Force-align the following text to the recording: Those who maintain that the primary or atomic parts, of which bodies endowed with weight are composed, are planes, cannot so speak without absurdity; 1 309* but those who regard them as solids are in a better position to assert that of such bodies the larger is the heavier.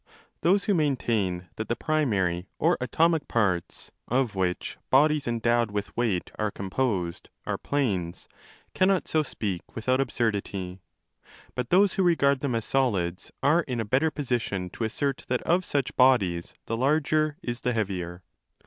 Those 0.41 0.63
who 0.63 0.73
maintain 0.73 1.47
that 1.57 1.67
the 1.69 1.75
primary 1.75 2.47
or 2.57 2.75
atomic 2.81 3.27
parts, 3.27 3.91
of 4.07 4.33
which 4.33 4.79
bodies 4.89 5.27
endowed 5.27 5.69
with 5.69 5.95
weight 5.95 6.31
are 6.39 6.49
composed, 6.49 7.29
are 7.45 7.59
planes, 7.59 8.27
cannot 8.73 9.07
so 9.07 9.21
speak 9.21 9.75
without 9.75 10.01
absurdity; 10.01 10.79
1 11.53 11.53
309* 11.53 11.53
but 11.53 11.69
those 11.69 11.93
who 11.93 12.03
regard 12.03 12.39
them 12.39 12.55
as 12.55 12.65
solids 12.65 13.31
are 13.43 13.61
in 13.61 13.79
a 13.79 13.85
better 13.85 14.09
position 14.09 14.71
to 14.71 14.85
assert 14.85 15.23
that 15.27 15.43
of 15.43 15.63
such 15.63 15.95
bodies 15.95 16.55
the 16.65 16.75
larger 16.75 17.37
is 17.43 17.61
the 17.61 17.73
heavier. 17.73 18.23